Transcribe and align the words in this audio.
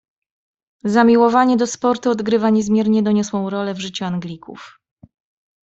"Zamiłowanie 0.83 1.57
do 1.57 1.67
sportu 1.67 2.11
odgrywa 2.11 2.49
niezmiernie 2.49 3.03
doniosłą 3.03 3.49
rolę 3.49 3.73
w 3.73 3.79
życiu 3.79 4.05
Anglików." 4.05 4.79